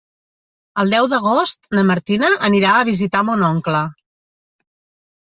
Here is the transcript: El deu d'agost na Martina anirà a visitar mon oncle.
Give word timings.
El 0.83 0.93
deu 0.93 1.09
d'agost 1.11 1.69
na 1.79 1.83
Martina 1.89 2.31
anirà 2.47 2.71
a 2.79 2.87
visitar 2.87 3.21
mon 3.29 3.45
oncle. 3.51 3.83